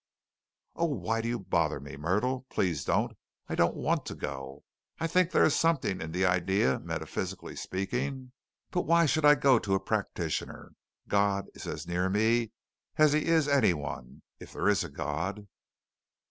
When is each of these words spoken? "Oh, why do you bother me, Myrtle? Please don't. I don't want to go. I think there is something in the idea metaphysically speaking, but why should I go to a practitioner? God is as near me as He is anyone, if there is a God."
"Oh, 0.75 0.87
why 0.87 1.21
do 1.21 1.27
you 1.29 1.37
bother 1.37 1.79
me, 1.79 1.95
Myrtle? 1.95 2.47
Please 2.49 2.83
don't. 2.83 3.15
I 3.47 3.53
don't 3.53 3.75
want 3.75 4.03
to 4.07 4.15
go. 4.15 4.63
I 4.99 5.05
think 5.05 5.29
there 5.29 5.43
is 5.45 5.55
something 5.55 6.01
in 6.01 6.11
the 6.11 6.25
idea 6.25 6.79
metaphysically 6.79 7.55
speaking, 7.55 8.31
but 8.71 8.87
why 8.87 9.05
should 9.05 9.25
I 9.25 9.35
go 9.35 9.59
to 9.59 9.75
a 9.75 9.79
practitioner? 9.79 10.71
God 11.07 11.45
is 11.53 11.67
as 11.67 11.85
near 11.87 12.09
me 12.09 12.51
as 12.97 13.13
He 13.13 13.25
is 13.25 13.47
anyone, 13.47 14.23
if 14.39 14.53
there 14.53 14.67
is 14.67 14.83
a 14.83 14.89
God." 14.89 15.45